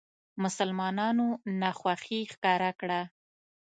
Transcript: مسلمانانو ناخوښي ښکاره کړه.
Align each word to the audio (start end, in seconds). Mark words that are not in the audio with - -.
مسلمانانو 0.43 1.27
ناخوښي 1.59 2.19
ښکاره 2.31 2.71
کړه. 2.79 3.01